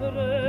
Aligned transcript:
nostre 0.00 0.45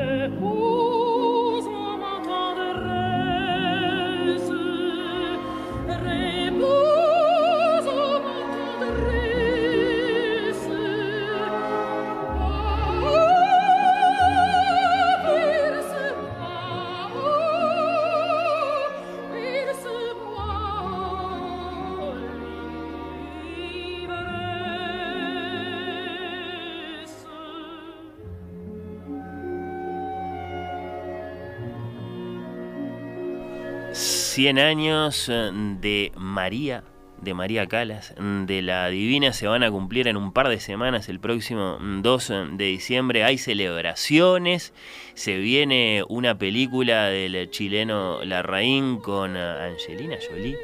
Cien 34.38 34.60
años 34.60 35.30
eh, 35.30 35.50
de 35.82 36.12
María, 36.16 36.84
de 37.20 37.34
María 37.34 37.66
Calas, 37.66 38.14
de 38.20 38.62
la 38.62 38.88
Divina, 38.88 39.34
se 39.34 39.48
van 39.48 39.64
a 39.64 39.72
cumplir 39.72 40.08
en 40.08 40.16
un 40.16 40.32
par 40.32 40.48
de 40.48 40.60
semanas, 40.60 41.10
el 41.10 41.20
próximo 41.20 41.80
2 41.82 42.34
de 42.52 42.66
diciembre. 42.66 43.24
Hay 43.24 43.40
celebraciones, 43.40 44.76
se 45.16 45.38
viene 45.38 46.04
una 46.08 46.38
película 46.38 47.08
del 47.08 47.50
chileno 47.50 48.24
Larraín 48.24 48.98
con 48.98 49.36
eh, 49.36 49.40
Angelina 49.40 50.18
Jolie 50.30 50.56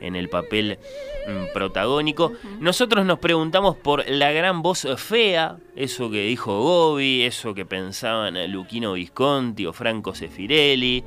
en 0.00 0.16
el 0.16 0.28
papel 0.28 0.78
mm, 1.26 1.54
protagónico. 1.54 2.30
Nosotros 2.60 3.06
nos 3.06 3.20
preguntamos 3.20 3.74
por 3.74 4.06
la 4.06 4.32
gran 4.32 4.60
voz 4.60 4.86
fea, 4.98 5.56
eso 5.76 6.10
que 6.10 6.26
dijo 6.26 6.60
Gobi, 6.60 7.22
eso 7.22 7.54
que 7.54 7.64
pensaban 7.64 8.52
Luquino 8.52 8.92
Visconti 8.92 9.64
o 9.64 9.72
Franco 9.72 10.14
Sefirelli 10.14 11.02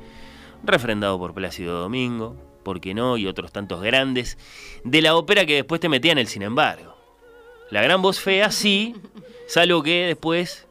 refrendado 0.62 1.18
por 1.18 1.34
Plácido 1.34 1.80
Domingo, 1.80 2.36
¿por 2.62 2.80
qué 2.80 2.94
no? 2.94 3.16
Y 3.16 3.26
otros 3.26 3.52
tantos 3.52 3.82
grandes, 3.82 4.38
de 4.84 5.02
la 5.02 5.16
ópera 5.16 5.46
que 5.46 5.54
después 5.54 5.80
te 5.80 5.88
metían 5.88 6.18
el 6.18 6.26
sin 6.26 6.42
embargo. 6.42 6.96
La 7.70 7.82
gran 7.82 8.02
voz 8.02 8.20
fea, 8.20 8.50
sí, 8.50 8.94
salvo 9.46 9.82
que 9.82 10.06
después 10.06 10.66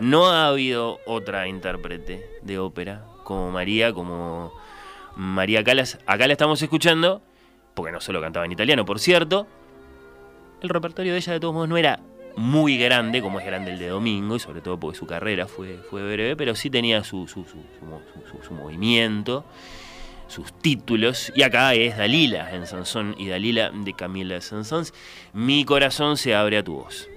no 0.00 0.30
ha 0.30 0.48
habido 0.48 0.98
otra 1.06 1.48
intérprete 1.48 2.38
de 2.42 2.58
ópera 2.58 3.04
como 3.24 3.50
María, 3.50 3.92
como 3.92 4.52
María 5.16 5.62
Calas. 5.62 5.98
Acá 6.06 6.26
la 6.26 6.32
estamos 6.32 6.60
escuchando, 6.62 7.22
porque 7.74 7.92
no 7.92 8.00
solo 8.00 8.20
cantaba 8.20 8.46
en 8.46 8.52
italiano, 8.52 8.84
por 8.84 8.98
cierto. 8.98 9.46
El 10.60 10.68
repertorio 10.68 11.12
de 11.12 11.18
ella, 11.18 11.32
de 11.34 11.40
todos 11.40 11.54
modos, 11.54 11.68
no 11.68 11.76
era 11.76 12.00
muy 12.36 12.78
grande, 12.78 13.22
como 13.22 13.40
es 13.40 13.46
grande 13.46 13.72
el 13.72 13.78
de 13.78 13.88
Domingo, 13.88 14.36
y 14.36 14.40
sobre 14.40 14.60
todo 14.60 14.78
porque 14.78 14.98
su 14.98 15.06
carrera 15.06 15.46
fue, 15.46 15.78
fue 15.88 16.02
breve, 16.02 16.36
pero 16.36 16.54
sí 16.54 16.70
tenía 16.70 17.04
su, 17.04 17.26
su, 17.26 17.44
su, 17.44 18.54
movimiento, 18.54 19.44
sus 20.26 20.52
títulos, 20.52 21.32
y 21.34 21.42
acá 21.42 21.74
es 21.74 21.96
Dalila 21.96 22.54
en 22.54 22.66
Sansón 22.66 23.14
y 23.18 23.28
Dalila 23.28 23.70
de 23.70 23.94
Camila 23.94 24.40
Sansons. 24.40 24.92
Mi 25.32 25.64
corazón 25.64 26.16
se 26.16 26.34
abre 26.34 26.58
a 26.58 26.64
tu 26.64 26.74
voz. 26.74 27.08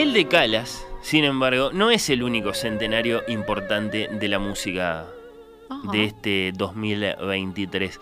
El 0.00 0.14
de 0.14 0.26
Calas, 0.26 0.86
sin 1.02 1.24
embargo, 1.24 1.72
no 1.74 1.90
es 1.90 2.08
el 2.08 2.22
único 2.22 2.54
centenario 2.54 3.22
importante 3.28 4.08
de 4.10 4.28
la 4.28 4.38
música 4.38 5.04
de 5.92 6.04
este 6.04 6.52
2023. 6.54 8.00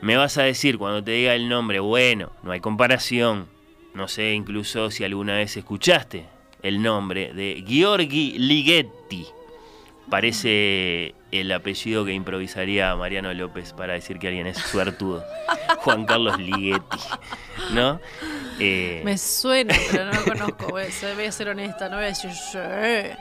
Me 0.00 0.16
vas 0.16 0.38
a 0.38 0.44
decir 0.44 0.78
cuando 0.78 1.04
te 1.04 1.10
diga 1.10 1.34
el 1.34 1.50
nombre, 1.50 1.80
bueno, 1.80 2.32
no 2.42 2.52
hay 2.52 2.60
comparación. 2.60 3.46
No 3.92 4.08
sé 4.08 4.32
incluso 4.32 4.90
si 4.90 5.04
alguna 5.04 5.36
vez 5.36 5.54
escuchaste 5.58 6.24
el 6.62 6.80
nombre 6.80 7.34
de 7.34 7.62
Giorgi 7.66 8.38
Ligeti. 8.38 9.26
Parece 10.08 11.14
el 11.30 11.52
apellido 11.52 12.06
que 12.06 12.14
improvisaría 12.14 12.96
Mariano 12.96 13.34
López 13.34 13.74
para 13.74 13.92
decir 13.92 14.18
que 14.18 14.28
alguien 14.28 14.46
es 14.46 14.56
suertudo. 14.56 15.22
Juan 15.80 16.06
Carlos 16.06 16.38
Ligeti, 16.38 16.98
¿no? 17.74 18.00
Eh, 18.60 19.02
Me 19.04 19.16
suena, 19.18 19.74
pero 19.90 20.06
no 20.06 20.12
lo 20.12 20.24
conozco. 20.24 20.68
Voy 20.70 20.82
a 20.82 21.32
ser 21.32 21.48
honesta, 21.48 21.88
no 21.88 21.96
voy 21.96 22.06
a 22.06 22.08
decir 22.08 22.30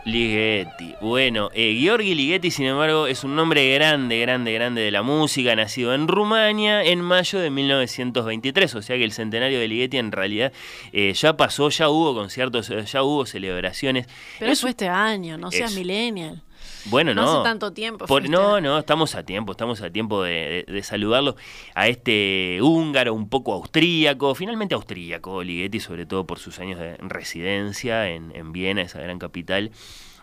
Ligeti. 0.05 0.95
Bueno, 1.01 1.49
eh, 1.53 1.75
Giorgi 1.79 2.15
Ligeti, 2.15 2.51
sin 2.51 2.65
embargo, 2.65 3.07
es 3.07 3.23
un 3.23 3.35
nombre 3.35 3.73
grande, 3.73 4.19
grande, 4.19 4.53
grande 4.53 4.81
de 4.81 4.91
la 4.91 5.01
música, 5.03 5.55
nacido 5.55 5.93
en 5.93 6.07
Rumania 6.07 6.83
en 6.83 7.01
mayo 7.01 7.39
de 7.39 7.49
1923. 7.49 8.75
O 8.75 8.81
sea 8.81 8.97
que 8.97 9.03
el 9.03 9.11
centenario 9.11 9.59
de 9.59 9.67
Ligeti 9.67 9.97
en 9.97 10.11
realidad 10.11 10.51
eh, 10.91 11.13
ya 11.13 11.37
pasó, 11.37 11.69
ya 11.69 11.89
hubo 11.89 12.13
conciertos, 12.15 12.71
ya 12.91 13.03
hubo 13.03 13.25
celebraciones. 13.25 14.07
Pero 14.39 14.51
eso 14.51 14.61
fue 14.61 14.71
este 14.71 14.87
año, 14.87 15.37
no 15.37 15.51
seas 15.51 15.73
millennial. 15.73 16.41
Bueno, 16.89 17.13
no. 17.13 17.23
No 17.23 17.31
hace 17.41 17.43
tanto 17.43 17.73
tiempo. 17.73 18.05
Por- 18.05 18.29
no, 18.29 18.61
no, 18.61 18.77
estamos 18.77 19.15
a 19.15 19.23
tiempo, 19.23 19.51
estamos 19.51 19.81
a 19.81 19.89
tiempo 19.89 20.23
de, 20.23 20.65
de- 20.67 20.73
de 20.73 20.83
saludarlo 20.83 21.35
a 21.75 21.87
este 21.87 22.59
húngaro 22.61 23.13
un 23.13 23.29
poco 23.29 23.53
austríaco, 23.53 24.33
finalmente 24.35 24.75
austríaco, 24.75 25.43
Ligeti, 25.43 25.79
sobre 25.79 26.05
todo 26.05 26.25
por 26.25 26.39
sus 26.39 26.59
años 26.59 26.79
de 26.79 26.97
residencia 26.97 28.09
en, 28.09 28.31
en 28.35 28.51
Viena, 28.51 28.81
esa 28.81 28.99
gran 29.01 29.19
capital 29.19 29.71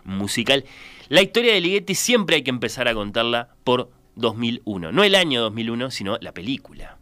musical. 0.05 0.65
La 1.09 1.23
historia 1.23 1.53
de 1.55 1.61
Ligeti 1.61 1.95
siempre 1.95 2.37
hay 2.37 2.43
que 2.43 2.51
empezar 2.51 2.89
a 2.89 2.95
contarla 2.95 3.49
por 3.65 3.91
2001, 4.17 4.93
no 4.93 5.03
el 5.05 5.15
año 5.15 5.41
2001, 5.43 5.91
sino 5.91 6.19
la 6.21 6.33
película 6.33 6.99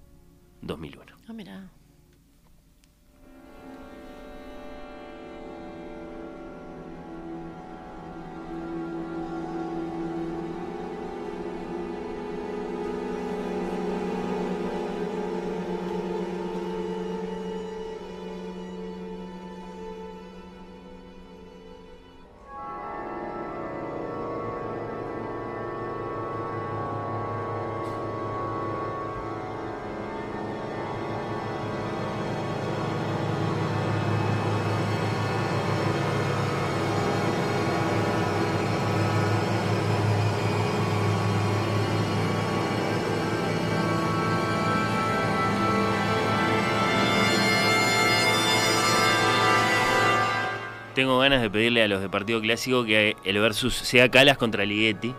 2001. 0.62 1.12
Ah, 1.28 1.32
mira. 1.32 1.68
Tengo 51.02 51.19
ganas 51.19 51.43
de 51.43 51.50
pedirle 51.50 51.82
a 51.82 51.88
los 51.88 52.00
de 52.00 52.08
Partido 52.08 52.40
Clásico 52.40 52.84
que 52.84 53.16
el 53.25 53.37
versus 53.40 53.75
sea 53.75 54.08
Calas 54.08 54.38
contra 54.38 54.64
Ligeti 54.64 55.12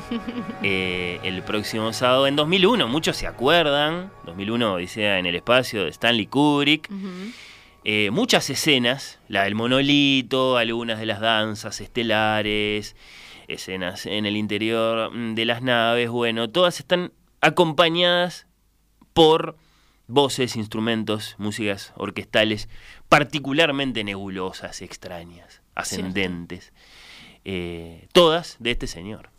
eh, 0.62 1.20
el 1.22 1.42
próximo 1.42 1.92
sábado 1.92 2.26
en 2.26 2.34
2001. 2.34 2.88
Muchos 2.88 3.18
se 3.18 3.26
acuerdan. 3.26 4.10
2001, 4.24 4.72
Odisea 4.72 5.18
en 5.18 5.26
el 5.26 5.34
espacio 5.34 5.84
de 5.84 5.90
Stanley 5.90 6.28
Kubrick. 6.28 6.88
Eh, 7.84 8.08
muchas 8.10 8.48
escenas, 8.48 9.18
la 9.28 9.44
del 9.44 9.54
monolito, 9.54 10.56
algunas 10.56 10.98
de 10.98 11.04
las 11.04 11.20
danzas 11.20 11.82
estelares, 11.82 12.96
escenas 13.48 14.06
en 14.06 14.24
el 14.24 14.34
interior 14.34 15.14
mm, 15.14 15.34
de 15.34 15.44
las 15.44 15.60
naves, 15.60 16.08
bueno, 16.08 16.48
todas 16.48 16.80
están 16.80 17.12
acompañadas 17.42 18.46
por 19.12 19.58
voces, 20.08 20.56
instrumentos, 20.56 21.36
músicas 21.38 21.92
orquestales 21.96 22.68
particularmente 23.08 24.02
nebulosas, 24.04 24.82
extrañas, 24.82 25.60
ascendentes, 25.74 26.72
eh, 27.44 28.08
todas 28.12 28.56
de 28.58 28.72
este 28.72 28.86
señor. 28.86 29.30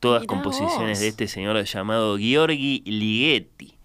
Todas 0.00 0.22
Mirá 0.22 0.26
composiciones 0.26 0.98
vos. 0.98 1.00
de 1.00 1.08
este 1.08 1.26
señor 1.28 1.62
llamado 1.64 2.16
Gheorghi 2.18 2.82
Ligeti, 2.84 3.78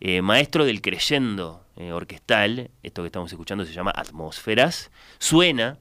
eh, 0.00 0.20
maestro 0.20 0.64
del 0.64 0.80
creyendo 0.82 1.64
eh, 1.76 1.92
orquestal. 1.92 2.70
Esto 2.82 3.02
que 3.02 3.06
estamos 3.06 3.30
escuchando 3.30 3.64
se 3.64 3.72
llama 3.72 3.92
Atmósferas. 3.94 4.90
Suena 5.18 5.78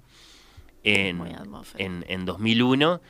en, 0.84 1.22
en, 1.78 2.06
en 2.08 2.26
2001. 2.26 3.02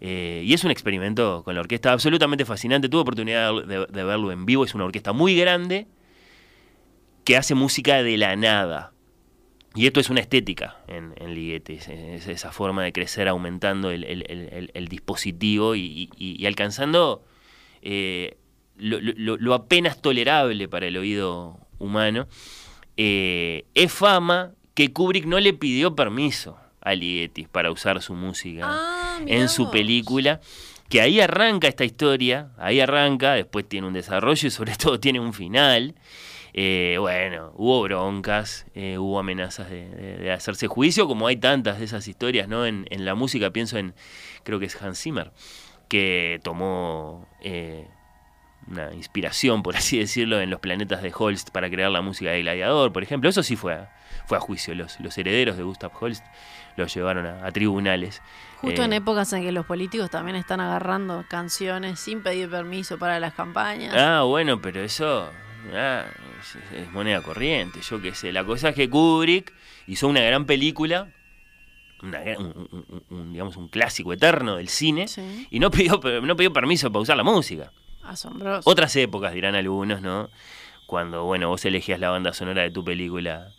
eh, 0.00 0.42
y 0.44 0.52
es 0.52 0.64
un 0.64 0.70
experimento 0.70 1.42
con 1.44 1.54
la 1.54 1.60
orquesta 1.62 1.92
absolutamente 1.92 2.44
fascinante. 2.44 2.88
Tuve 2.88 3.00
oportunidad 3.02 3.52
de, 3.64 3.86
de 3.86 4.04
verlo 4.04 4.30
en 4.30 4.44
vivo. 4.44 4.64
Es 4.64 4.74
una 4.74 4.84
orquesta 4.84 5.12
muy 5.12 5.34
grande 5.34 5.86
que 7.28 7.36
hace 7.36 7.54
música 7.54 8.02
de 8.02 8.16
la 8.16 8.36
nada. 8.36 8.92
Y 9.74 9.86
esto 9.86 10.00
es 10.00 10.08
una 10.08 10.20
estética 10.20 10.78
en, 10.88 11.12
en 11.18 11.34
Ligeti, 11.34 11.74
es, 11.74 11.86
es 11.88 12.26
esa 12.26 12.52
forma 12.52 12.82
de 12.82 12.90
crecer 12.94 13.28
aumentando 13.28 13.90
el, 13.90 14.04
el- 14.04 14.24
el- 14.30 14.48
el- 14.50 14.70
el 14.72 14.88
dispositivo 14.88 15.74
y, 15.74 16.08
y- 16.16 16.36
y 16.42 16.46
alcanzando 16.46 17.22
eh, 17.82 18.38
lo, 18.78 18.98
lo- 19.00 19.36
lo 19.36 19.52
apenas 19.52 20.00
tolerable 20.00 20.68
para 20.68 20.86
el 20.86 20.96
oído 20.96 21.58
humano. 21.78 22.26
Eh, 22.96 23.66
es 23.74 23.92
fama 23.92 24.52
que 24.74 24.92
Kubrick 24.94 25.26
no 25.26 25.38
le 25.38 25.52
pidió 25.52 25.94
permiso 25.94 26.58
a 26.80 26.94
Ligeti 26.94 27.44
para 27.44 27.70
usar 27.70 28.00
su 28.00 28.14
música 28.14 28.64
Ah, 28.64 29.18
en 29.26 29.50
su 29.50 29.70
película. 29.70 30.40
Que 30.88 31.02
ahí 31.02 31.20
arranca 31.20 31.68
esta 31.68 31.84
historia, 31.84 32.52
ahí 32.56 32.80
arranca, 32.80 33.34
después 33.34 33.68
tiene 33.68 33.86
un 33.86 33.92
desarrollo 33.92 34.48
y 34.48 34.50
sobre 34.50 34.74
todo 34.82 34.98
tiene 34.98 35.20
un 35.20 35.34
final. 35.34 35.94
Eh, 36.54 36.96
bueno, 36.98 37.52
hubo 37.56 37.82
broncas, 37.82 38.66
eh, 38.74 38.98
hubo 38.98 39.18
amenazas 39.18 39.68
de, 39.70 39.88
de- 39.88 40.16
de 40.18 40.32
hacerse 40.32 40.66
juicio, 40.66 41.06
como 41.06 41.26
hay 41.26 41.36
tantas 41.36 41.78
de 41.78 41.84
esas 41.84 42.08
historias, 42.08 42.48
¿no? 42.48 42.64
En, 42.66 42.86
en 42.90 43.04
la 43.04 43.14
música 43.14 43.50
pienso 43.50 43.78
en, 43.78 43.94
creo 44.44 44.58
que 44.58 44.66
es 44.66 44.80
Hans 44.82 45.00
Zimmer, 45.00 45.32
que 45.88 46.40
tomó 46.42 47.26
eh, 47.40 47.86
una 48.66 48.92
inspiración, 48.94 49.62
por 49.62 49.76
así 49.76 49.98
decirlo, 49.98 50.40
en 50.40 50.50
los 50.50 50.60
planetas 50.60 51.02
de 51.02 51.12
Holst 51.16 51.50
para 51.50 51.70
crear 51.70 51.90
la 51.90 52.00
música 52.02 52.30
de 52.30 52.40
Gladiador, 52.42 52.92
por 52.92 53.02
ejemplo. 53.02 53.30
Eso 53.30 53.42
sí 53.42 53.56
fue 53.56 53.74
a, 53.74 53.90
fue 54.26 54.36
a 54.36 54.40
juicio. 54.40 54.74
Los, 54.74 54.98
los 55.00 55.16
herederos 55.16 55.56
de 55.56 55.62
Gustav 55.62 55.90
Holst 55.98 56.24
los 56.76 56.94
llevaron 56.94 57.24
a, 57.26 57.46
a 57.46 57.50
tribunales. 57.52 58.20
Justo 58.60 58.82
Eh, 58.82 58.84
en 58.84 58.92
épocas 58.92 59.32
en 59.32 59.42
que 59.42 59.52
los 59.52 59.64
políticos 59.66 60.10
también 60.10 60.36
están 60.36 60.60
agarrando 60.60 61.24
canciones 61.28 61.98
sin 62.00 62.22
pedir 62.22 62.50
permiso 62.50 62.98
para 62.98 63.18
las 63.20 63.32
campañas. 63.34 63.94
Ah, 63.96 64.22
bueno, 64.24 64.60
pero 64.60 64.82
eso 64.82 65.30
ah, 65.74 66.04
es, 66.40 66.56
es 66.74 66.90
moneda 66.92 67.22
corriente, 67.22 67.80
yo 67.80 68.00
qué 68.00 68.14
sé. 68.14 68.32
La 68.32 68.44
cosa 68.44 68.70
es 68.70 68.74
que 68.74 68.88
Kubrick 68.88 69.52
hizo 69.86 70.08
una 70.08 70.20
gran 70.20 70.44
película, 70.46 71.08
una 72.02 72.20
un, 72.38 72.46
un- 72.70 72.86
un- 72.88 73.04
un, 73.10 73.32
digamos 73.32 73.56
un 73.56 73.68
clásico 73.68 74.12
eterno 74.12 74.56
del 74.56 74.68
cine, 74.68 75.08
Sí. 75.08 75.46
y 75.50 75.58
no 75.60 75.70
pidió, 75.70 76.00
no 76.22 76.36
pidió 76.36 76.52
permiso 76.52 76.90
para 76.92 77.02
usar 77.02 77.16
la 77.16 77.24
música. 77.24 77.72
Asombroso. 78.04 78.68
Otras 78.70 78.94
épocas, 78.96 79.34
dirán 79.34 79.54
algunos, 79.54 80.00
¿no? 80.00 80.30
Cuando, 80.86 81.24
bueno, 81.24 81.48
vos 81.48 81.64
elegías 81.64 82.00
la 82.00 82.08
banda 82.10 82.32
sonora 82.32 82.62
de 82.62 82.70
tu 82.70 82.82
película, 82.84 83.52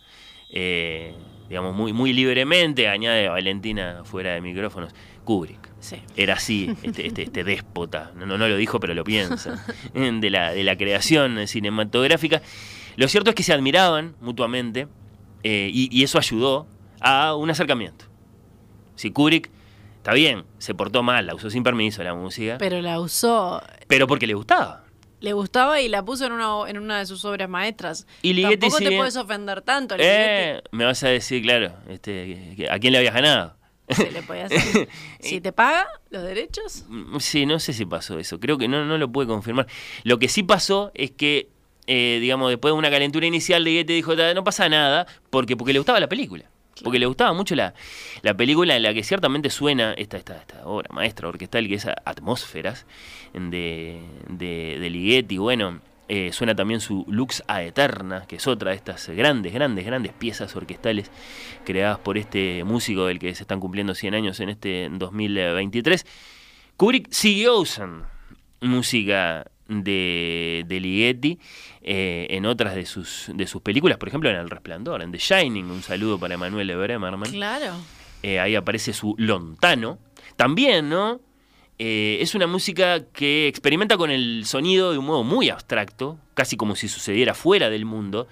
eh, 0.52 1.14
digamos, 1.48 1.74
muy, 1.74 1.92
muy 1.92 2.12
libremente, 2.12 2.88
añade 2.88 3.28
Valentina 3.28 4.02
fuera 4.04 4.34
de 4.34 4.40
micrófonos, 4.40 4.94
Kubrick 5.24 5.68
Sí. 5.80 5.96
era 6.16 6.34
así, 6.34 6.74
este, 6.82 7.06
este, 7.06 7.22
este 7.22 7.44
déspota, 7.44 8.12
no, 8.16 8.26
no, 8.26 8.36
no 8.38 8.48
lo 8.48 8.56
dijo, 8.56 8.78
pero 8.80 8.94
lo 8.94 9.02
piensa, 9.04 9.64
de 9.94 10.30
la, 10.30 10.52
de 10.52 10.62
la 10.64 10.76
creación 10.76 11.46
cinematográfica. 11.46 12.42
Lo 12.96 13.08
cierto 13.08 13.30
es 13.30 13.36
que 13.36 13.42
se 13.42 13.52
admiraban 13.52 14.14
mutuamente 14.20 14.88
eh, 15.42 15.70
y, 15.72 15.88
y 15.96 16.02
eso 16.04 16.18
ayudó 16.18 16.66
a 17.00 17.34
un 17.34 17.48
acercamiento. 17.50 18.04
Si 18.94 19.10
Kubrick, 19.10 19.50
está 19.96 20.12
bien, 20.12 20.44
se 20.58 20.74
portó 20.74 21.02
mal, 21.02 21.26
la 21.26 21.34
usó 21.34 21.48
sin 21.48 21.62
permiso 21.62 22.02
la 22.02 22.14
música, 22.14 22.56
Pero 22.58 22.82
la 22.82 23.00
usó. 23.00 23.62
pero 23.88 24.06
porque 24.06 24.26
le 24.26 24.34
gustaba. 24.34 24.84
Le 25.20 25.32
gustaba 25.34 25.80
y 25.80 25.88
la 25.88 26.02
puso 26.04 26.26
en 26.26 26.32
una, 26.32 26.68
en 26.68 26.78
una 26.78 26.98
de 26.98 27.06
sus 27.06 27.24
obras 27.24 27.48
maestras. 27.48 28.06
Y 28.22 28.32
Ligeti, 28.32 28.56
Tampoco 28.56 28.78
si 28.78 28.84
te 28.84 28.96
puedes 28.96 29.16
ofender 29.16 29.62
tanto. 29.62 29.94
Eh, 29.98 30.62
me 30.72 30.84
vas 30.84 31.02
a 31.02 31.08
decir, 31.08 31.42
claro, 31.42 31.74
este, 31.88 32.66
¿a 32.70 32.78
quién 32.78 32.92
le 32.92 32.98
habías 32.98 33.14
ganado? 33.14 33.56
Se 33.90 34.10
le 34.10 34.22
podía 34.22 34.46
hacer. 34.46 34.88
Si 35.20 35.40
te 35.40 35.52
paga 35.52 35.86
los 36.10 36.22
derechos, 36.22 36.84
Sí, 37.18 37.44
no 37.44 37.58
sé 37.58 37.72
si 37.72 37.84
pasó 37.84 38.18
eso. 38.18 38.40
Creo 38.40 38.56
que 38.56 38.68
no, 38.68 38.84
no 38.84 38.98
lo 38.98 39.10
pude 39.10 39.26
confirmar. 39.26 39.66
Lo 40.04 40.18
que 40.18 40.28
sí 40.28 40.42
pasó 40.42 40.90
es 40.94 41.10
que, 41.10 41.48
eh, 41.86 42.18
digamos, 42.20 42.50
después 42.50 42.72
de 42.72 42.78
una 42.78 42.90
calentura 42.90 43.26
inicial, 43.26 43.64
Ligeti 43.64 43.92
dijo, 43.94 44.16
"Ta, 44.16 44.32
no 44.32 44.44
pasa 44.44 44.68
nada, 44.68 45.06
porque, 45.28 45.56
porque 45.56 45.72
le 45.72 45.80
gustaba 45.80 46.00
la 46.00 46.08
película. 46.08 46.49
Porque 46.82 46.98
le 46.98 47.06
gustaba 47.06 47.32
mucho 47.32 47.54
la, 47.54 47.74
la 48.22 48.34
película 48.34 48.76
en 48.76 48.82
la 48.82 48.94
que 48.94 49.02
ciertamente 49.02 49.50
suena 49.50 49.92
esta, 49.94 50.16
esta, 50.16 50.36
esta 50.36 50.66
obra 50.66 50.88
maestra 50.92 51.28
orquestal 51.28 51.68
que 51.68 51.74
es 51.74 51.86
Atmósferas 52.04 52.86
de, 53.34 54.00
de, 54.28 54.78
de 54.80 54.90
Ligeti. 54.90 55.38
Bueno, 55.38 55.80
eh, 56.12 56.32
suena 56.32 56.56
también 56.56 56.80
su 56.80 57.04
Lux 57.06 57.44
Aeterna, 57.46 58.26
que 58.26 58.34
es 58.34 58.46
otra 58.48 58.72
de 58.72 58.76
estas 58.78 59.08
grandes, 59.10 59.52
grandes, 59.52 59.86
grandes 59.86 60.12
piezas 60.12 60.56
orquestales 60.56 61.08
creadas 61.64 62.00
por 62.00 62.18
este 62.18 62.64
músico 62.64 63.06
del 63.06 63.20
que 63.20 63.32
se 63.36 63.44
están 63.44 63.60
cumpliendo 63.60 63.94
100 63.94 64.14
años 64.14 64.40
en 64.40 64.48
este 64.48 64.88
2023. 64.90 66.04
Kubrick 66.76 67.12
siguió 67.12 67.60
usando 67.60 68.06
música 68.60 69.46
de, 69.70 70.64
de 70.66 70.80
Ligeti 70.80 71.38
eh, 71.82 72.26
en 72.30 72.44
otras 72.44 72.74
de 72.74 72.84
sus, 72.84 73.30
de 73.32 73.46
sus 73.46 73.62
películas, 73.62 73.96
por 73.98 74.08
ejemplo 74.08 74.28
en 74.28 74.36
El 74.36 74.50
Resplandor, 74.50 75.00
en 75.02 75.12
The 75.12 75.18
Shining, 75.18 75.70
un 75.70 75.82
saludo 75.82 76.18
para 76.18 76.34
Emanuele 76.34 76.76
Bremerman. 76.76 77.30
claro. 77.30 77.74
Eh, 78.22 78.38
ahí 78.38 78.54
aparece 78.54 78.92
su 78.92 79.14
lontano. 79.16 79.98
También, 80.36 80.90
¿no? 80.90 81.20
Eh, 81.78 82.18
es 82.20 82.34
una 82.34 82.46
música 82.46 83.06
que 83.14 83.48
experimenta 83.48 83.96
con 83.96 84.10
el 84.10 84.44
sonido 84.44 84.92
de 84.92 84.98
un 84.98 85.06
modo 85.06 85.24
muy 85.24 85.48
abstracto, 85.48 86.18
casi 86.34 86.58
como 86.58 86.76
si 86.76 86.88
sucediera 86.88 87.32
fuera 87.32 87.70
del 87.70 87.86
mundo. 87.86 88.28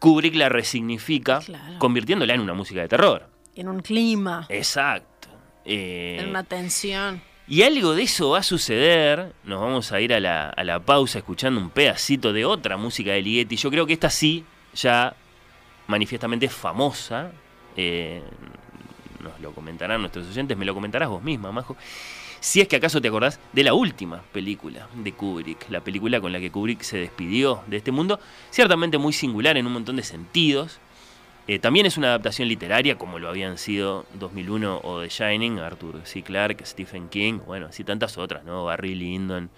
Kubrick 0.00 0.34
la 0.34 0.50
resignifica, 0.50 1.38
Claro. 1.40 1.78
convirtiéndola 1.78 2.34
en 2.34 2.40
una 2.42 2.52
música 2.52 2.82
de 2.82 2.88
terror. 2.88 3.30
En 3.54 3.68
un 3.68 3.80
clima. 3.80 4.44
Exacto. 4.50 5.28
En 5.64 6.28
una 6.28 6.44
tensión. 6.44 7.22
Y 7.48 7.62
algo 7.62 7.94
de 7.94 8.02
eso 8.02 8.30
va 8.30 8.38
a 8.38 8.42
suceder. 8.42 9.32
Nos 9.44 9.60
vamos 9.60 9.92
a 9.92 10.00
ir 10.00 10.12
a 10.12 10.20
la, 10.20 10.50
a 10.50 10.64
la 10.64 10.80
pausa 10.80 11.18
escuchando 11.18 11.60
un 11.60 11.70
pedacito 11.70 12.32
de 12.32 12.44
otra 12.44 12.76
música 12.76 13.12
de 13.12 13.22
Ligeti. 13.22 13.56
Yo 13.56 13.70
creo 13.70 13.86
que 13.86 13.92
esta 13.92 14.10
sí, 14.10 14.44
ya 14.74 15.14
manifiestamente 15.86 16.48
famosa. 16.48 17.30
Eh, 17.76 18.22
nos 19.22 19.40
lo 19.40 19.52
comentarán 19.52 20.00
nuestros 20.00 20.26
oyentes, 20.28 20.56
me 20.56 20.64
lo 20.64 20.74
comentarás 20.74 21.08
vos 21.08 21.22
misma, 21.22 21.52
Majo. 21.52 21.76
Si 22.40 22.60
es 22.60 22.68
que 22.68 22.76
acaso 22.76 23.00
te 23.00 23.08
acordás 23.08 23.40
de 23.52 23.64
la 23.64 23.74
última 23.74 24.22
película 24.32 24.88
de 24.94 25.12
Kubrick, 25.12 25.68
la 25.70 25.80
película 25.80 26.20
con 26.20 26.32
la 26.32 26.38
que 26.38 26.50
Kubrick 26.50 26.82
se 26.82 26.98
despidió 26.98 27.62
de 27.66 27.78
este 27.78 27.92
mundo, 27.92 28.20
ciertamente 28.50 28.98
muy 28.98 29.12
singular 29.12 29.56
en 29.56 29.66
un 29.66 29.72
montón 29.72 29.96
de 29.96 30.02
sentidos. 30.02 30.78
Eh, 31.48 31.60
también 31.60 31.86
es 31.86 31.96
una 31.96 32.08
adaptación 32.08 32.48
literaria, 32.48 32.98
como 32.98 33.20
lo 33.20 33.28
habían 33.28 33.56
sido 33.56 34.04
2001 34.14 34.80
o 34.82 35.02
The 35.02 35.08
Shining, 35.08 35.60
Arthur 35.60 36.00
C. 36.02 36.22
Clarke, 36.22 36.66
Stephen 36.66 37.08
King, 37.08 37.38
bueno, 37.46 37.66
así 37.66 37.84
tantas 37.84 38.18
otras, 38.18 38.42
¿no? 38.42 38.64
Barry 38.64 38.96
Lyndon, 38.96 39.50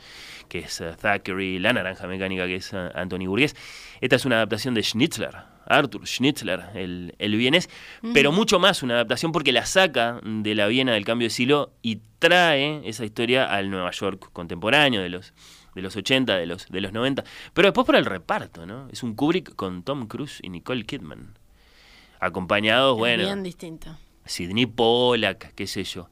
que 0.51 0.59
es 0.59 0.83
eh, 0.83 0.93
Thackeray, 1.01 1.59
La 1.59 1.73
Naranja 1.73 2.07
Mecánica, 2.07 2.47
que 2.47 2.57
es 2.57 2.75
eh, 2.75 2.91
Anthony 2.95 3.27
Burgess. 3.27 3.57
Esta 4.03 4.17
es 4.17 4.27
una 4.27 4.37
adaptación 4.37 4.75
de 4.75 4.83
Schnitzler, 4.83 5.35
Arthur 5.65 6.07
Schnitzler, 6.07 6.67
el, 6.75 7.15
el 7.19 7.37
vienés, 7.37 7.71
pero 8.13 8.33
mucho 8.33 8.59
más 8.59 8.83
una 8.83 8.95
adaptación 8.95 9.33
porque 9.33 9.53
la 9.53 9.65
saca 9.65 10.21
de 10.23 10.55
la 10.55 10.67
Viena 10.67 10.93
del 10.93 11.07
cambio 11.07 11.27
de 11.27 11.31
siglo 11.31 11.73
y 11.81 12.01
trae 12.19 12.87
esa 12.87 13.07
historia 13.07 13.47
al 13.47 13.71
Nueva 13.71 13.93
York 13.93 14.29
contemporáneo 14.35 15.01
de 15.01 15.09
los 15.09 15.33
de 15.75 15.83
los 15.83 15.95
80, 15.95 16.37
de 16.37 16.47
los, 16.47 16.67
de 16.69 16.81
los 16.81 16.93
90, 16.93 17.23
pero 17.55 17.69
después 17.69 17.87
por 17.87 17.95
el 17.95 18.05
reparto, 18.05 18.67
¿no? 18.67 18.89
Es 18.91 19.05
un 19.05 19.15
Kubrick 19.15 19.55
con 19.55 19.85
Tom 19.85 20.09
Cruise 20.09 20.41
y 20.43 20.49
Nicole 20.49 20.85
Kidman 20.85 21.39
acompañados, 22.21 22.95
Es 22.95 22.99
bueno, 22.99 23.25
Bien 23.25 23.43
distinto. 23.43 23.97
Sidney 24.25 24.67
Pollack, 24.67 25.55
qué 25.55 25.67
sé 25.67 25.85
yo, 25.85 26.09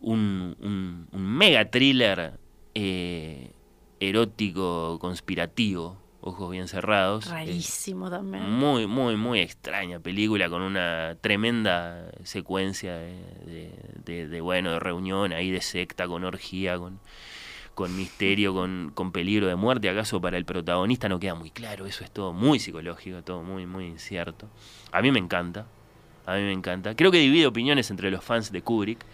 un, 0.00 0.56
un- 0.60 1.08
un 1.12 1.22
mega 1.22 1.70
thriller 1.70 2.38
eh, 2.74 3.52
erótico, 4.00 4.98
conspirativo, 5.00 5.96
ojos 6.20 6.50
bien 6.50 6.68
cerrados. 6.68 7.28
Rarísimo 7.28 8.10
también. 8.10 8.48
muy, 8.50 8.86
muy, 8.86 9.16
muy 9.16 9.40
extraña 9.40 10.00
película 10.00 10.48
con 10.48 10.62
una 10.62 11.16
tremenda 11.20 12.10
secuencia 12.24 12.94
de, 12.96 13.14
de- 13.46 13.72
de- 14.04 14.28
de, 14.28 14.40
bueno, 14.40 14.72
de 14.72 14.80
reunión 14.80 15.32
ahí 15.32 15.50
de 15.50 15.60
secta, 15.60 16.06
con 16.08 16.24
orgía, 16.24 16.78
con, 16.78 16.98
con 17.74 17.96
misterio, 17.96 18.54
con, 18.54 18.92
con 18.94 19.12
peligro 19.12 19.46
de 19.46 19.56
muerte. 19.56 19.88
¿Acaso 19.88 20.20
para 20.20 20.36
el 20.36 20.44
protagonista 20.44 21.08
no 21.08 21.18
queda 21.18 21.34
muy 21.34 21.50
claro? 21.50 21.86
Eso 21.86 22.04
es 22.04 22.10
todo 22.10 22.32
muy 22.32 22.58
psicológico, 22.58 23.22
todo 23.22 23.42
muy, 23.42 23.66
muy 23.66 23.86
incierto. 23.86 24.48
A 24.92 25.02
mí 25.02 25.10
me 25.10 25.18
encanta, 25.18 25.66
a 26.26 26.34
mí 26.36 26.42
me 26.42 26.52
encanta. 26.52 26.94
Creo 26.94 27.10
que 27.10 27.18
divide 27.18 27.46
opiniones 27.46 27.90
entre 27.90 28.10
los 28.10 28.24
fans 28.24 28.52
de 28.52 28.62
Kubrick. 28.62 29.04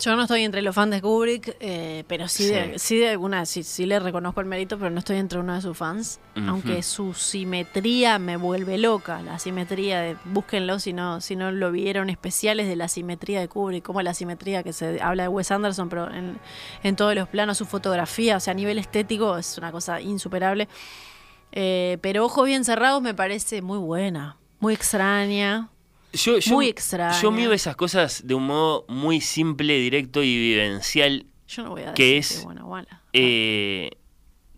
Yo 0.00 0.16
no 0.16 0.22
estoy 0.22 0.42
entre 0.44 0.62
los 0.62 0.74
fans 0.74 0.90
de 0.92 1.02
Kubrick, 1.02 1.56
eh, 1.60 2.04
pero 2.08 2.26
sí, 2.26 2.46
De, 2.46 2.78
Sí. 2.78 2.98
de 2.98 3.10
alguna, 3.10 3.44
sí, 3.44 3.62
sí 3.62 3.84
le 3.84 3.98
reconozco 4.00 4.40
el 4.40 4.46
mérito, 4.46 4.78
pero 4.78 4.90
no 4.90 4.98
estoy 4.98 5.18
entre 5.18 5.38
uno 5.38 5.54
de 5.54 5.60
sus 5.60 5.76
fans. 5.76 6.18
Aunque 6.48 6.82
su 6.82 7.12
simetría 7.12 8.18
me 8.18 8.36
vuelve 8.38 8.78
loca. 8.78 9.20
La 9.22 9.38
simetría 9.38 10.00
de, 10.00 10.16
búsquenlo 10.24 10.78
si 10.78 10.94
no, 10.94 11.20
si 11.20 11.36
no 11.36 11.52
lo 11.52 11.70
vieron, 11.70 12.08
especiales 12.08 12.66
de 12.66 12.76
la 12.76 12.88
simetría 12.88 13.40
de 13.40 13.48
Kubrick, 13.48 13.84
como 13.84 14.00
la 14.00 14.14
simetría 14.14 14.62
que 14.62 14.72
se 14.72 15.02
habla 15.02 15.24
de 15.24 15.28
Wes 15.28 15.50
Anderson, 15.50 15.88
pero 15.90 16.10
en, 16.10 16.38
en 16.82 16.96
todos 16.96 17.14
los 17.14 17.28
planos, 17.28 17.58
su 17.58 17.66
fotografía, 17.66 18.36
o 18.38 18.40
sea, 18.40 18.52
a 18.52 18.54
nivel 18.54 18.78
estético 18.78 19.36
es 19.36 19.58
una 19.58 19.70
cosa 19.70 20.00
insuperable. 20.00 20.66
Eh, 21.52 21.98
pero 22.00 22.24
Ojos 22.24 22.46
Bien 22.46 22.64
Cerrados 22.64 23.02
me 23.02 23.12
parece 23.12 23.60
muy 23.60 23.78
buena, 23.78 24.36
muy 24.60 24.72
extraña. 24.72 25.68
Yo, 26.12 26.38
yo, 26.38 26.54
Muy 26.54 26.68
extraña. 26.68 27.20
Yo 27.20 27.30
miro 27.30 27.52
esas 27.52 27.76
cosas 27.76 28.26
de 28.26 28.34
un 28.34 28.46
modo 28.46 28.84
muy 28.88 29.20
simple, 29.20 29.78
directo 29.78 30.22
y 30.22 30.36
vivencial. 30.36 31.26
Yo 31.48 31.62
no 31.64 31.70
voy 31.70 31.82
a 31.82 31.94
Que 31.94 32.02
decir 32.14 32.18
es, 32.18 32.28
que 32.28 32.34
es 32.38 32.44
buena 32.44 32.64
o 32.64 32.70
mala. 32.70 33.02
Eh, 33.12 33.90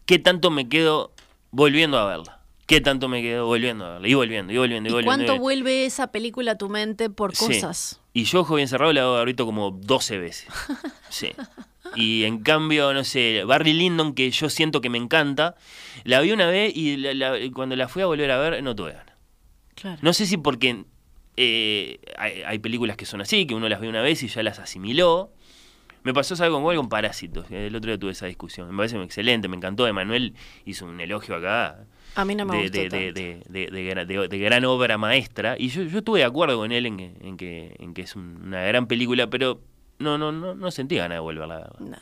¿Qué 0.06 0.18
tanto 0.18 0.50
me 0.50 0.68
quedo 0.68 1.12
volviendo 1.50 1.98
a 1.98 2.06
verla? 2.06 2.40
¿Qué 2.66 2.80
tanto 2.80 3.08
me 3.08 3.20
quedo 3.22 3.46
volviendo 3.46 3.84
a 3.84 3.90
verla? 3.94 4.08
Y 4.08 4.14
volviendo, 4.14 4.52
y 4.52 4.56
volviendo, 4.56 4.88
y, 4.88 4.92
¿Y 4.92 4.94
volviendo. 4.94 5.06
cuánto 5.08 5.24
y 5.24 5.38
volviendo. 5.38 5.42
vuelve 5.42 5.84
esa 5.86 6.10
película 6.10 6.52
a 6.52 6.58
tu 6.58 6.68
mente 6.68 7.10
por 7.10 7.34
Sí. 7.36 7.46
cosas? 7.46 8.00
Y 8.14 8.24
yo, 8.24 8.40
ojo 8.40 8.54
bien 8.54 8.68
cerrado, 8.68 8.92
la 8.92 9.02
hago 9.02 9.16
ahorita 9.16 9.44
como 9.44 9.70
12 9.72 10.18
veces. 10.18 10.46
Sí. 11.10 11.30
Y 11.94 12.24
en 12.24 12.38
cambio, 12.42 12.94
no 12.94 13.04
sé, 13.04 13.44
Barry 13.44 13.74
Lyndon, 13.74 14.14
que 14.14 14.30
yo 14.30 14.48
siento 14.48 14.80
que 14.80 14.88
me 14.88 14.96
encanta, 14.96 15.56
la 16.04 16.20
vi 16.22 16.32
una 16.32 16.46
vez 16.46 16.74
y 16.74 16.96
la- 16.96 17.12
la- 17.12 17.36
cuando 17.52 17.76
la 17.76 17.86
fui 17.88 18.00
a 18.00 18.06
volver 18.06 18.30
a 18.30 18.38
ver, 18.38 18.62
no 18.62 18.74
tuve 18.74 18.92
ganas. 18.92 19.14
Claro. 19.74 19.98
No 20.00 20.14
sé 20.14 20.24
si 20.24 20.38
porque 20.38 20.84
eh, 21.36 21.98
hay, 22.18 22.42
hay 22.42 22.58
películas 22.58 22.96
que 22.96 23.06
son 23.06 23.20
así, 23.20 23.46
que 23.46 23.54
uno 23.54 23.68
las 23.68 23.80
ve 23.80 23.88
una 23.88 24.02
vez 24.02 24.22
y 24.22 24.28
ya 24.28 24.42
las 24.42 24.58
asimiló. 24.58 25.30
Me 26.04 26.12
pasó, 26.12 26.34
¿sabes 26.34 26.52
con 26.76 26.88
Parásitos. 26.88 27.48
El 27.50 27.76
otro 27.76 27.90
día 27.90 27.98
tuve 27.98 28.10
esa 28.10 28.26
discusión. 28.26 28.68
Me 28.70 28.76
parece 28.76 29.00
excelente, 29.02 29.46
me 29.48 29.56
encantó. 29.56 29.86
Emanuel 29.86 30.34
hizo 30.64 30.84
un 30.84 31.00
elogio 31.00 31.36
acá 31.36 31.84
A 32.16 32.24
mí 32.24 32.34
no 32.34 32.44
me 32.44 32.56
de, 32.56 32.62
gustó 32.62 32.96
de, 32.96 34.38
gran 34.38 34.64
obra 34.64 34.98
maestra. 34.98 35.54
Y 35.58 35.68
yo, 35.68 35.84
yo 35.84 35.98
estuve 35.98 36.18
de 36.20 36.24
acuerdo 36.24 36.56
con 36.58 36.72
él 36.72 36.86
en 36.86 36.96
que, 36.96 37.12
en 37.20 37.36
que, 37.36 37.76
en 37.78 37.94
que 37.94 38.02
es 38.02 38.16
un- 38.16 38.40
una 38.46 38.62
gran 38.64 38.88
película, 38.88 39.28
pero 39.28 39.60
no, 40.00 40.18
no, 40.18 40.32
no, 40.32 40.56
no 40.56 40.70
sentí 40.72 40.96
ganas 40.96 41.16
de 41.16 41.20
volverla 41.20 41.54
a 41.54 41.58
ver. 41.58 41.80
No. 41.80 41.96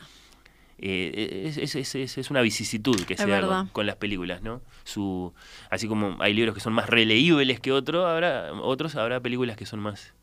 Eh, 0.83 1.43
es, 1.45 1.75
es- 1.75 1.95
es- 1.95 2.17
es- 2.17 2.29
una 2.31 2.41
vicisitud 2.41 2.99
que 3.05 3.13
Es 3.13 3.19
se 3.19 3.27
da 3.27 3.41
con, 3.41 3.67
con 3.67 3.85
las 3.85 3.97
películas, 3.97 4.41
¿no? 4.41 4.61
Su, 4.83 5.31
así 5.69 5.87
como 5.87 6.17
hay 6.19 6.33
libros 6.33 6.55
que 6.55 6.61
son 6.61 6.73
más 6.73 6.89
releíbles 6.89 7.59
que 7.59 7.71
otros, 7.71 8.05
habrá, 8.07 8.51
otros 8.53 8.95
habrá 8.95 9.19
películas 9.19 9.55
que 9.57 9.65
son 9.67 9.79
más 9.79 10.13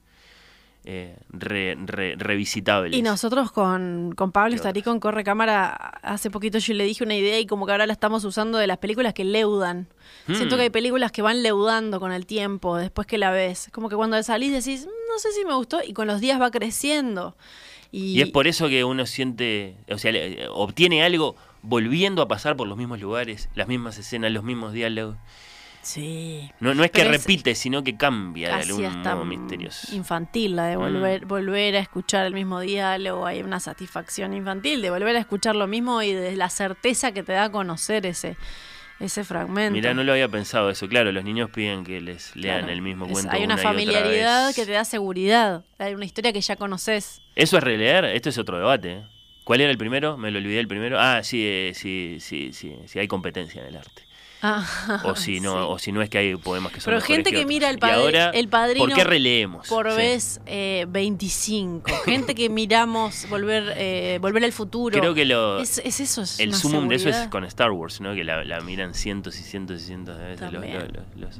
eh, 0.84 1.16
re- 1.30 1.76
re- 1.86 2.14
revisitables. 2.16 2.96
Y 2.98 3.02
nosotros 3.02 3.52
con, 3.52 4.14
con 4.16 4.32
Pablo 4.32 4.50
¿Qué 4.52 4.56
Estarí 4.56 4.82
con 4.82 5.00
Corre 5.00 5.22
Cámara, 5.22 5.68
hace 6.02 6.30
poquito 6.30 6.58
yo 6.58 6.72
le 6.74 6.84
dije 6.84 7.04
una 7.04 7.14
idea 7.14 7.38
y 7.38 7.46
como 7.46 7.66
que 7.66 7.72
ahora 7.72 7.86
la 7.86 7.92
estamos 7.92 8.24
usando 8.24 8.58
de 8.58 8.66
las 8.66 8.78
películas 8.78 9.12
que 9.12 9.24
leudan. 9.24 9.88
Siento 10.26 10.54
Mm. 10.54 10.58
que 10.58 10.62
hay 10.64 10.70
películas 10.70 11.12
que 11.12 11.20
van 11.22 11.42
leudando 11.42 12.00
con 12.00 12.10
el 12.12 12.26
tiempo, 12.26 12.76
después 12.78 13.06
que 13.06 13.18
la 13.18 13.30
ves. 13.30 13.68
Como 13.72 13.88
que 13.88 13.96
cuando 13.96 14.20
salís 14.22 14.50
decís, 14.52 14.86
"Mm, 14.86 15.12
no 15.12 15.18
sé 15.18 15.32
si 15.32 15.44
me 15.44 15.54
gustó, 15.54 15.80
y 15.86 15.92
con 15.92 16.06
los 16.06 16.20
días 16.20 16.40
va 16.40 16.50
creciendo. 16.50 17.36
Y, 17.90 18.18
Y 18.18 18.22
es 18.22 18.30
por 18.30 18.46
eso 18.46 18.68
que 18.68 18.84
uno 18.84 19.06
siente, 19.06 19.76
o 19.90 19.96
sea, 19.98 20.12
obtiene 20.50 21.02
algo 21.02 21.36
volviendo 21.62 22.22
a 22.22 22.28
pasar 22.28 22.56
por 22.56 22.68
los 22.68 22.76
mismos 22.78 23.00
lugares, 23.00 23.48
las 23.54 23.66
mismas 23.68 23.96
escenas, 23.98 24.30
los 24.32 24.44
mismos 24.44 24.72
diálogos. 24.72 25.16
Sí. 25.80 26.50
No, 26.60 26.74
no 26.74 26.84
es 26.84 26.90
que 26.90 27.00
Pero 27.02 27.14
es 27.14 27.22
repite, 27.22 27.54
sino 27.54 27.82
que 27.82 27.96
cambia 27.96 28.48
de 28.48 28.62
algún 28.62 29.02
modo 29.02 29.24
misterioso. 29.24 29.94
infantil 29.94 30.56
la 30.56 30.66
de 30.66 30.76
Mm. 30.76 30.80
volver, 30.80 31.24
volver 31.26 31.76
a 31.76 31.78
escuchar 31.78 32.26
el 32.26 32.34
mismo 32.34 32.60
diálogo, 32.60 33.24
hay 33.24 33.40
una 33.42 33.58
satisfacción 33.60 34.34
infantil 34.34 34.82
de 34.82 34.90
volver 34.90 35.16
a 35.16 35.20
escuchar 35.20 35.56
lo 35.56 35.66
mismo 35.66 36.02
y 36.02 36.12
de 36.12 36.36
la 36.36 36.50
certeza 36.50 37.12
que 37.12 37.22
te 37.22 37.32
da 37.32 37.50
conocer 37.50 38.04
ese, 38.06 38.36
ese 39.00 39.24
fragmento. 39.24 39.72
Mirá, 39.72 39.94
no 39.94 40.02
lo 40.04 40.12
había 40.12 40.28
pensado 40.28 40.70
eso. 40.70 40.88
Claro, 40.88 41.12
los 41.12 41.24
niños 41.24 41.50
piden 41.50 41.84
que 41.84 42.00
les 42.00 42.34
lean 42.34 42.58
Claro. 42.60 42.72
el 42.72 42.82
mismo 42.82 43.06
Es- 43.06 43.12
cuento. 43.12 43.30
hay 43.32 43.44
una 43.44 43.54
una 43.54 43.62
familiaridad 43.62 44.54
que 44.54 44.66
te 44.66 44.72
da 44.72 44.84
seguridad, 44.84 45.64
hay 45.78 45.94
una 45.94 46.04
historia 46.04 46.32
que 46.32 46.40
ya 46.40 46.56
conoces. 46.56 47.20
¿Eso 47.36 47.56
es 47.58 47.62
releer? 47.64 48.04
Esto 48.06 48.28
es 48.28 48.38
otro 48.38 48.58
debate. 48.58 48.92
¿eh? 48.92 49.02
¿Cuál 49.44 49.60
era 49.62 49.70
el 49.70 49.78
primero? 49.78 50.16
Me 50.18 50.30
lo 50.30 50.38
olvidé 50.38 50.60
el 50.60 50.68
primero. 50.68 50.98
Ah, 51.00 51.22
sí, 51.22 51.42
eh, 51.46 51.72
sí, 51.74 52.18
sí, 52.20 52.50
sí, 52.52 52.74
sí, 52.86 52.98
hay 52.98 53.08
competencia 53.08 53.62
en 53.62 53.68
el 53.68 53.76
arte. 53.76 54.02
Ah, 54.40 55.02
O 55.04 55.16
si 55.16 55.40
no, 55.40 55.50
sí. 55.52 55.58
o 55.68 55.78
si 55.80 55.90
no 55.90 56.00
es 56.00 56.08
que 56.08 56.18
hay 56.18 56.36
poemas 56.36 56.72
que 56.72 56.80
son 56.80 56.92
Pero 56.92 57.00
gente 57.04 57.32
que 57.32 57.44
mira 57.44 57.70
el 57.70 57.78
ahora, 57.82 58.30
el 58.30 58.48
padrino 58.48 58.86
¿Por 58.86 58.94
qué 58.94 59.02
releemos? 59.02 59.66
Por 59.66 59.90
Sí. 59.90 59.96
vez 59.96 60.40
eh, 60.46 60.86
25, 60.88 61.90
gente 62.04 62.34
que 62.36 62.48
miramos 62.48 63.28
volver 63.28 63.72
eh, 63.76 64.18
volver 64.20 64.44
al 64.44 64.52
futuro. 64.52 64.96
Creo 64.98 65.12
que 65.14 65.24
lo, 65.24 65.58
es, 65.58 65.78
es 65.78 65.98
eso, 65.98 66.22
es 66.22 66.38
el 66.38 66.54
sumum 66.54 66.86
de 66.88 66.94
eso 66.96 67.08
es 67.08 67.26
con 67.28 67.44
Star 67.44 67.72
Wars, 67.72 68.00
¿no? 68.00 68.14
Que 68.14 68.22
la, 68.22 68.44
la 68.44 68.60
miran 68.60 68.94
cientos 68.94 69.40
y 69.40 69.42
cientos 69.42 69.82
y 69.82 69.84
cientos 69.86 70.16
de 70.18 70.24
veces 70.26 70.52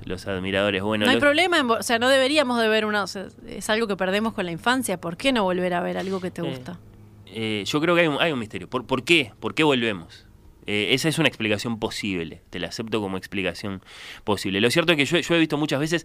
los, 0.04 0.26
admiradores. 0.26 0.82
Bueno, 0.82 1.04
no 1.06 1.12
hay 1.12 1.18
problema, 1.20 1.58
en 1.58 1.70
o 1.70 1.82
sea, 1.82 1.98
no 2.00 2.08
deberíamos 2.08 2.60
de 2.60 2.68
ver 2.68 2.84
una, 2.84 3.04
o 3.04 3.06
sea, 3.06 3.26
es 3.46 3.70
algo 3.70 3.86
que 3.86 3.96
perdemos 3.96 4.32
con 4.34 4.44
la 4.44 4.50
infancia. 4.52 5.00
¿Por 5.00 5.16
qué 5.16 5.32
no 5.32 5.44
volver 5.44 5.74
a 5.74 5.80
ver 5.80 5.98
algo 5.98 6.20
que 6.20 6.30
te 6.32 6.40
Eh, 6.40 6.44
gusta? 6.50 6.78
eh, 7.26 7.62
yo 7.66 7.80
creo 7.80 7.94
que 7.94 8.00
hay 8.02 8.06
un, 8.08 8.16
hay 8.20 8.32
un 8.32 8.38
misterio. 8.40 8.68
¿Por, 8.68 8.84
por 8.86 9.04
qué? 9.04 9.32
¿Por 9.38 9.54
qué 9.54 9.62
volvemos? 9.62 10.24
Eh, 10.70 10.92
esa 10.92 11.08
es 11.08 11.18
una 11.18 11.28
explicación 11.28 11.78
posible. 11.78 12.42
Te 12.50 12.58
la 12.58 12.68
acepto 12.68 13.00
como 13.00 13.16
explicación 13.16 13.82
posible. 14.24 14.60
Lo 14.60 14.70
cierto 14.70 14.92
es 14.92 14.98
que 14.98 15.06
yo, 15.06 15.18
yo 15.18 15.34
he 15.34 15.38
visto 15.38 15.56
muchas 15.56 15.80
veces, 15.80 16.04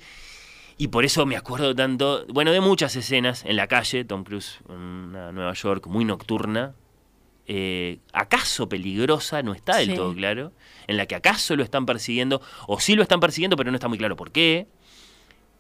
y 0.78 0.88
por 0.88 1.04
eso 1.04 1.26
me 1.26 1.36
acuerdo 1.36 1.76
tanto, 1.76 2.26
bueno, 2.30 2.52
de 2.54 2.62
muchas 2.62 2.96
escenas 2.96 3.44
en 3.46 3.58
la 3.58 3.68
calle, 3.68 4.06
Tom 4.06 4.24
Cruise 4.24 4.60
en 4.70 4.76
una 4.76 5.32
Nueva 5.34 5.54
York 5.54 5.86
muy 5.88 6.06
nocturna, 6.06 6.76
eh, 7.46 8.00
acaso 8.14 8.70
peligrosa, 8.70 9.44
no 9.44 9.54
está 9.54 9.76
del 9.78 9.90
Sí. 9.90 9.96
todo 9.96 10.14
claro, 10.16 10.54
en 10.88 10.96
la 10.96 11.08
que 11.08 11.16
acaso 11.16 11.58
lo 11.58 11.64
están 11.64 11.86
persiguiendo, 11.86 12.42
o 12.68 12.80
sí 12.80 12.96
lo 12.96 13.02
están 13.04 13.20
persiguiendo, 13.20 13.58
pero 13.58 13.70
no 13.70 13.76
está 13.76 13.90
muy 13.90 13.98
claro 13.98 14.16
por 14.16 14.32
qué. 14.32 14.68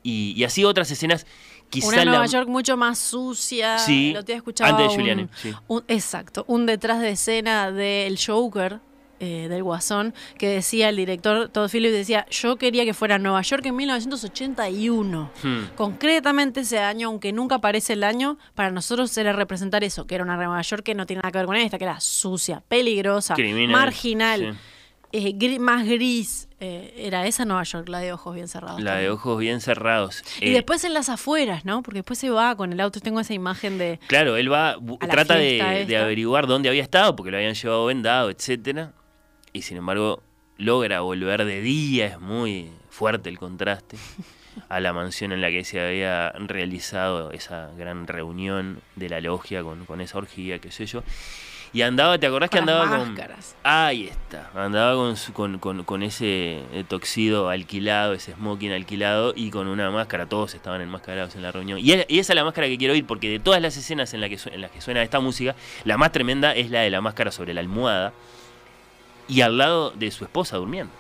Y, 0.02 0.34
y 0.38 0.44
así 0.46 0.64
otras 0.64 0.90
escenas, 0.92 1.26
quizá 1.70 1.88
Una 1.90 2.06
Nueva 2.06 2.20
la- 2.26 2.32
York 2.32 2.48
mucho 2.48 2.78
más 2.78 3.00
sucia. 3.00 3.78
Sí, 3.80 4.14
Lo 4.14 4.24
te 4.24 4.34
escuchaba 4.34 4.70
antes 4.70 4.86
de 4.86 4.90
un- 4.92 4.96
Giuliani, 4.96 5.28
sí. 5.36 5.54
un- 5.68 5.84
exacto, 5.90 6.46
un 6.48 6.66
detrás 6.66 7.02
de 7.02 7.10
escena 7.12 7.70
del 7.72 8.18
Joker. 8.18 8.80
Eh, 9.24 9.48
del 9.48 9.64
Guasón, 9.64 10.14
que 10.38 10.50
decía 10.50 10.90
el 10.90 10.98
director 10.98 11.48
Todd 11.48 11.70
Phillips, 11.72 11.94
decía, 11.94 12.26
yo 12.30 12.58
quería 12.58 12.84
que 12.84 12.94
fuera 12.94 13.18
Nueva 13.18 13.42
York 13.42 13.66
en 13.66 13.76
1981. 13.78 15.32
Hmm. 15.42 15.60
Concretamente 15.76 16.60
ese 16.60 16.80
año, 16.80 17.08
aunque 17.08 17.32
nunca 17.32 17.56
aparece 17.56 17.94
el 17.94 18.04
año, 18.04 18.38
para 18.54 18.70
nosotros 18.70 19.18
era 19.18 19.32
representar 19.32 19.82
eso, 19.86 20.06
que 20.08 20.16
era 20.16 20.26
una 20.26 20.36
Nueva 20.36 20.62
York 20.62 20.84
que 20.84 20.94
no 20.94 21.06
tiene 21.06 21.22
nada 21.22 21.32
que 21.32 21.38
ver 21.38 21.48
con 21.48 21.56
esta, 21.56 21.78
que 21.78 21.86
era 21.86 22.02
sucia, 22.02 22.62
peligrosa, 22.68 23.36
Criminal, 23.36 23.72
marginal, 23.72 24.58
sí. 25.14 25.38
eh, 25.38 25.60
más 25.60 25.86
gris. 25.86 26.50
Eh, 26.60 26.94
era 26.98 27.26
esa 27.28 27.46
Nueva 27.46 27.64
York, 27.64 27.88
la 27.90 28.00
de 28.00 28.12
ojos 28.14 28.36
bien 28.36 28.48
cerrados. 28.48 28.82
La 28.82 28.96
de 28.96 29.10
ojos 29.10 29.38
bien 29.40 29.60
cerrados. 29.62 30.24
Y 30.40 30.50
Eh, 30.50 30.54
después 30.54 30.84
en 30.86 30.94
las 30.94 31.08
afueras, 31.10 31.66
¿no? 31.66 31.82
Porque 31.82 32.00
después 32.00 32.20
se 32.20 32.30
va 32.30 32.56
con 32.56 32.72
el 32.72 32.80
auto. 32.80 33.00
Tengo 33.02 33.20
esa 33.20 33.34
imagen 33.34 33.78
de... 33.78 34.00
Claro, 34.08 34.38
él 34.38 34.52
va, 34.52 34.78
trata 35.10 35.36
de, 35.36 35.86
de 35.86 35.98
averiguar 35.98 36.48
dónde 36.48 36.70
había 36.70 36.82
estado, 36.84 37.16
porque 37.18 37.32
lo 37.32 37.38
habían 37.38 37.54
llevado 37.54 37.86
vendado, 37.88 38.30
etcétera, 38.30 38.94
y 39.54 39.62
sin 39.62 39.78
embargo 39.78 40.22
logra 40.58 41.02
volver 41.02 41.46
de 41.46 41.62
día, 41.62 42.08
es 42.08 42.20
muy 42.20 42.70
fuerte 42.90 43.30
el 43.30 43.38
contraste, 43.40 43.98
a 44.70 44.80
la 44.80 44.94
mansión 44.94 45.32
en 45.32 45.42
la 45.42 45.50
que 45.50 45.64
se 45.64 45.80
había 45.80 46.30
realizado 46.32 47.32
esa 47.32 47.70
gran 47.78 48.06
reunión 48.08 48.82
de 48.96 49.10
la 49.10 49.20
logia 49.22 49.64
con, 49.64 49.86
con 49.86 50.00
esa 50.02 50.18
orgía, 50.18 50.60
qué 50.60 50.72
sé 50.72 50.86
yo. 50.86 51.04
Y 51.76 51.82
andaba, 51.82 52.20
¿te 52.20 52.28
acordás 52.28 52.52
que 52.52 52.60
Con 52.60 52.68
las 52.68 52.76
andaba 52.84 52.98
con... 53.00 53.08
máscaras. 53.10 53.56
Ahí 53.64 54.06
está, 54.06 54.52
andaba 54.54 54.94
con, 54.94 55.18
su- 55.18 55.34
con, 55.34 55.58
con- 55.58 55.84
con 55.84 56.04
ese 56.04 56.60
eh, 56.72 56.84
toxido 56.88 57.50
alquilado, 57.50 58.14
ese 58.14 58.34
smoking 58.34 58.72
alquilado 58.74 59.34
y 59.36 59.50
con 59.50 59.68
una 59.68 59.90
máscara, 59.90 60.28
todos 60.28 60.54
estaban 60.54 60.82
enmascarados 60.82 61.34
en 61.36 61.42
la 61.42 61.52
reunión. 61.52 61.80
Y, 61.80 61.92
es- 61.94 62.06
y 62.10 62.20
esa 62.20 62.34
es 62.34 62.36
la 62.36 62.44
máscara 62.44 62.68
que 62.68 62.78
quiero 62.78 62.94
oír 62.94 63.08
porque 63.08 63.28
de 63.28 63.40
todas 63.40 63.60
las 63.60 63.76
escenas 63.76 64.14
en, 64.14 64.22
la 64.22 64.30
que 64.30 64.38
en 64.52 64.62
las 64.62 64.70
que 64.70 64.82
suena 64.82 65.02
esta 65.02 65.20
música, 65.20 65.56
la 65.84 65.98
más 65.98 66.12
tremenda 66.12 66.54
es 66.54 66.70
la 66.70 66.82
de 66.82 66.92
la 66.92 67.02
máscara 67.02 67.32
sobre 67.32 67.56
la 67.56 67.62
almohada 67.62 68.14
y 69.28 69.42
al 69.42 69.58
lado 69.58 69.92
de 69.92 70.12
su 70.12 70.24
esposa 70.26 70.58
durmiendo. 70.58 70.92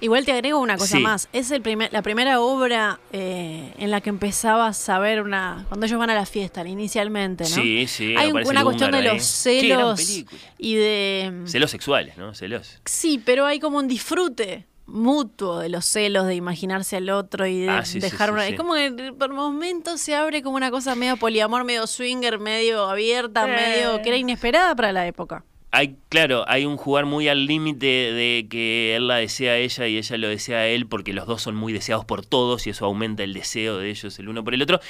Igual 0.00 0.24
te 0.24 0.32
agrego 0.32 0.58
una 0.58 0.76
cosa 0.76 0.96
Sí. 0.96 1.02
más. 1.02 1.28
Es 1.32 1.50
el 1.50 1.62
primer, 1.62 1.92
la 1.92 2.02
primera 2.02 2.40
obra 2.40 2.98
eh, 3.12 3.72
en 3.78 3.90
la 3.90 4.00
que 4.00 4.10
empezabas 4.10 4.88
a 4.88 4.98
ver 4.98 5.22
una... 5.22 5.64
Cuando 5.68 5.86
ellos 5.86 5.98
van 5.98 6.10
a 6.10 6.14
la 6.14 6.26
fiesta, 6.26 6.66
inicialmente, 6.66 7.44
¿no? 7.44 7.50
Sí, 7.50 7.86
sí, 7.86 8.14
Hay 8.16 8.30
un- 8.32 8.46
una 8.46 8.64
cuestión 8.64 8.90
de 8.90 8.98
los 9.02 9.12
gran 9.12 9.20
celos 9.20 10.24
y 10.58 10.74
de... 10.74 11.42
Celos 11.46 11.70
sexuales, 11.70 12.18
¿no? 12.18 12.34
Celos. 12.34 12.80
Sí, 12.84 13.22
pero 13.24 13.46
hay 13.46 13.60
como 13.60 13.78
un 13.78 13.86
disfrute 13.88 14.66
mutuo 14.86 15.58
de 15.60 15.68
los 15.68 15.84
celos, 15.86 16.26
de 16.26 16.34
imaginarse 16.34 16.96
al 16.96 17.08
otro 17.10 17.46
y 17.46 17.60
de 17.60 17.70
Ah, 17.70 17.84
sí, 17.84 17.92
sí, 17.94 18.00
dejar 18.00 18.28
sí, 18.30 18.32
una... 18.34 18.42
sí. 18.46 18.52
Es 18.52 18.58
como 18.58 18.74
que 18.74 19.14
por 19.18 19.32
momentos 19.32 20.00
se 20.00 20.14
abre 20.14 20.42
como 20.42 20.56
una 20.56 20.70
cosa 20.70 20.94
medio 20.94 21.16
poliamor, 21.16 21.64
medio 21.64 21.86
swinger, 21.86 22.38
medio 22.38 22.88
abierta, 22.88 23.44
Eh. 23.48 23.54
medio... 23.56 24.02
que 24.02 24.08
era 24.10 24.18
inesperada 24.18 24.74
para 24.74 24.92
la 24.92 25.06
época. 25.06 25.44
Hay, 25.76 25.98
claro, 26.08 26.42
hay 26.48 26.64
un 26.64 26.78
jugar 26.78 27.04
muy 27.04 27.28
al 27.28 27.44
límite 27.44 27.86
de 27.86 28.46
que 28.48 28.96
él 28.96 29.08
la 29.08 29.16
desea 29.16 29.52
a 29.52 29.56
ella 29.58 29.86
y 29.86 29.98
ella 29.98 30.16
lo 30.16 30.28
desea 30.28 30.58
a 30.60 30.66
él 30.68 30.86
porque 30.86 31.12
los 31.12 31.26
dos 31.26 31.42
son 31.42 31.54
muy 31.54 31.74
deseados 31.74 32.06
por 32.06 32.24
todos 32.24 32.66
y 32.66 32.70
eso 32.70 32.86
aumenta 32.86 33.22
el 33.24 33.34
deseo 33.34 33.76
de 33.76 33.90
ellos 33.90 34.18
el 34.18 34.30
uno 34.30 34.42
por 34.42 34.54
el 34.54 34.62
otro. 34.62 34.80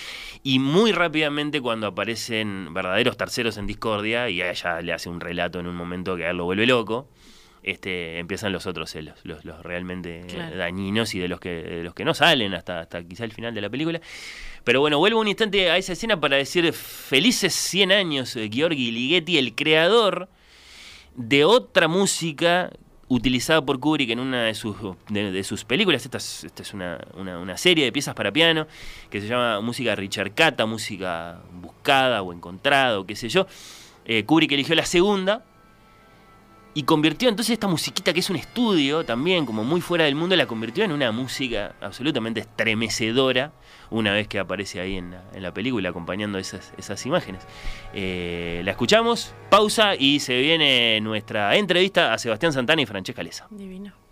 Y 0.45 0.61
muy 0.61 0.93
rápidamente 0.93 1.61
cuando 1.61 1.89
aparecen 1.89 2.73
verdaderos 2.73 3.17
terceros 3.17 3.57
en 3.57 3.67
discordia 3.67 4.31
y 4.31 4.43
a 4.43 4.51
ella 4.53 4.81
le 4.81 4.93
hace 4.93 5.09
un 5.09 5.19
relato 5.19 5.59
en 5.59 5.67
un 5.67 5.75
momento 5.75 6.15
que 6.15 6.25
a 6.25 6.31
él 6.31 6.37
lo 6.37 6.45
vuelve 6.45 6.67
loco, 6.67 7.09
este, 7.65 8.21
empiezan 8.21 8.53
los 8.53 8.67
otros 8.67 8.89
celos, 8.89 9.19
los, 9.25 9.45
los 9.45 9.61
realmente 9.65 10.25
Claro. 10.29 10.57
dañinos 10.57 11.17
y 11.17 11.19
de 11.19 11.27
los 11.27 11.41
que, 11.41 11.49
de 11.65 11.83
los 11.83 11.95
que 11.95 12.05
no 12.05 12.15
salen 12.15 12.55
hasta, 12.55 12.79
hasta 12.79 13.03
quizá 13.03 13.25
el 13.25 13.33
final 13.33 13.53
de 13.53 13.61
la 13.61 13.69
película. 13.71 14.01
Pero 14.63 14.79
bueno, 14.79 14.99
vuelvo 14.99 15.19
un 15.19 15.27
instante 15.27 15.69
a 15.69 15.79
esa 15.79 15.95
escena 15.95 16.21
para 16.21 16.37
decir 16.37 16.73
felices 16.73 17.53
100 17.55 17.91
años, 17.91 18.37
eh, 18.37 18.49
Gheorghi 18.49 18.93
Ligeti, 18.93 19.37
el 19.37 19.57
creador 19.57 20.29
de 21.17 21.45
otra 21.45 21.89
música 21.89 22.71
utilizada 23.09 23.65
por 23.65 23.79
Kubrick 23.79 24.11
en 24.11 24.19
una 24.21 24.45
de 24.45 24.55
sus, 24.55 24.77
de, 25.09 25.45
sus 25.45 25.65
películas. 25.65 26.05
Esta 26.05 26.19
es, 26.19 26.45
esta 26.45 26.63
es 26.63 26.75
una, 26.75 26.99
una- 27.17 27.57
serie 27.57 27.85
de 27.85 27.93
piezas 27.93 28.15
para 28.15 28.33
piano 28.33 28.67
que 29.11 29.21
se 29.21 29.29
llama 29.29 29.61
música 29.61 29.95
ricercata, 29.95 30.67
música 30.67 31.41
buscada 31.61 32.23
o 32.23 32.33
encontrada 32.33 32.99
o 32.99 33.07
qué 33.07 33.15
sé 33.17 33.29
yo. 33.29 33.47
Eh, 34.05 34.25
Kubrick 34.25 34.53
eligió 34.53 34.75
la 34.75 34.85
segunda 34.87 35.45
y 36.77 36.83
convirtió 36.83 37.31
entonces 37.31 37.55
esta 37.55 37.69
musiquita 37.69 38.13
que 38.13 38.21
es 38.21 38.29
un 38.29 38.37
estudio 38.37 39.03
también 39.03 39.47
como 39.47 39.65
muy 39.65 39.81
fuera 39.81 40.05
del 40.05 40.15
mundo, 40.15 40.37
la 40.37 40.45
convirtió 40.47 40.85
en 40.85 40.93
una 40.93 41.11
música 41.11 41.75
absolutamente 41.81 42.41
estremecedora 42.41 43.53
una 43.89 44.13
vez 44.13 44.29
que 44.29 44.39
aparece 44.39 44.79
ahí 44.79 44.97
en 44.97 45.13
la, 45.13 45.25
en 45.33 45.43
la 45.43 45.55
película 45.55 45.89
acompañando 45.89 46.37
esas, 46.37 46.75
esas 46.77 47.07
imágenes. 47.07 47.47
Eh, 47.95 48.61
la 48.63 48.73
escuchamos, 48.73 49.33
pausa 49.49 49.95
y 49.95 50.21
se 50.21 50.39
viene 50.39 51.01
nuestra 51.01 51.57
entrevista 51.57 52.13
a 52.13 52.19
Sebastián 52.19 52.53
Santana 52.53 52.83
y 52.83 52.87
Francesca 52.87 53.23
Leza. 53.23 53.47
Divino. 53.49 54.06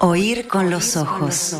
Oír 0.00 0.46
con 0.46 0.70
los 0.70 0.96
ojos. 0.96 1.56